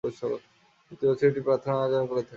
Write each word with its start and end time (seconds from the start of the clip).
প্রতি 0.03 1.05
বছর 1.09 1.27
এটি 1.29 1.41
প্রার্থনার 1.47 1.81
আয়োজন 1.81 2.03
করে। 2.09 2.21